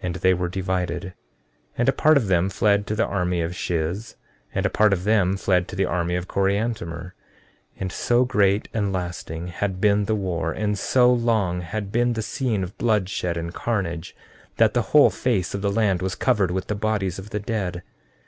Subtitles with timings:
[0.00, 1.12] 14:20 And they were divided;
[1.76, 4.16] and a part of them fled to the army of Shiz,
[4.54, 7.12] and a part of them fled to the army of Coriantumr.
[7.12, 7.12] 14:21
[7.80, 12.22] And so great and lasting had been the war, and so long had been the
[12.22, 14.16] scene of bloodshed and carnage,
[14.56, 17.82] that the whole face of the land was covered with the bodies of the dead.